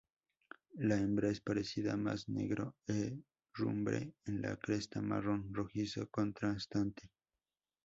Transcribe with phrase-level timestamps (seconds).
[0.79, 7.11] La hembra es parecida, más negro herrumbre con la cresta marrón rojizo contrastante.